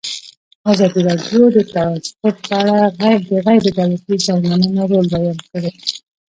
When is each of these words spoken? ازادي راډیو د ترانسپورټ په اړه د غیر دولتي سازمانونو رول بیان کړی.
ازادي 0.71 1.01
راډیو 1.09 1.43
د 1.55 1.57
ترانسپورټ 1.71 2.35
په 2.47 2.53
اړه 2.61 2.77
د 3.01 3.31
غیر 3.45 3.61
دولتي 3.77 4.15
سازمانونو 4.27 4.81
رول 4.91 5.05
بیان 5.15 5.37
کړی. 5.49 5.71